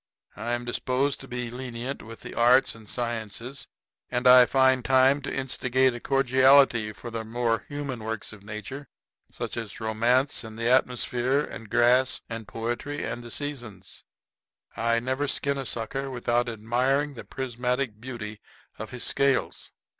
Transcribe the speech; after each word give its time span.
I 0.35 0.53
am 0.53 0.65
disposed 0.65 1.19
to 1.19 1.27
be 1.27 1.51
lenient 1.51 2.01
with 2.01 2.21
the 2.21 2.33
arts 2.33 2.73
and 2.73 2.89
sciences; 2.89 3.67
and 4.09 4.25
I 4.27 4.47
find 4.47 4.83
time 4.83 5.21
to 5.21 5.31
instigate 5.31 5.93
a 5.93 5.99
cordiality 5.99 6.91
for 6.91 7.11
the 7.11 7.23
more 7.23 7.65
human 7.69 8.03
works 8.03 8.33
of 8.33 8.41
nature, 8.41 8.87
such 9.31 9.55
as 9.57 9.79
romance 9.79 10.43
and 10.43 10.57
the 10.57 10.67
atmosphere 10.67 11.41
and 11.43 11.69
grass 11.69 12.19
and 12.31 12.47
poetry 12.47 13.03
and 13.03 13.21
the 13.23 13.29
Seasons. 13.29 14.03
I 14.75 14.99
never 14.99 15.27
skin 15.27 15.59
a 15.59 15.67
sucker 15.67 16.09
without 16.09 16.49
admiring 16.49 17.13
the 17.13 17.23
prismatic 17.23 18.01
beauty 18.01 18.39
of 18.79 18.89
his 18.89 19.03
scales. 19.03 19.71